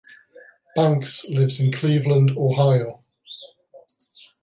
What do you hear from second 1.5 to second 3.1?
in Cleveland, Ohio.